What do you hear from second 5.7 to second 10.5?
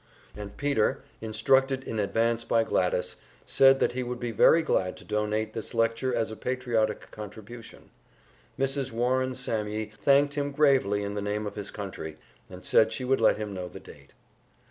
lecture as a patriotic contribution. Mrs. Warring Sammye thanked